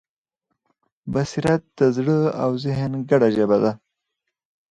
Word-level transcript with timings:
بصیرت 1.13 1.63
د 1.77 1.79
زړه 1.95 2.17
او 2.43 2.51
ذهن 2.63 2.91
ګډه 3.09 3.29
ژبه 3.37 3.57
ده. 3.63 3.71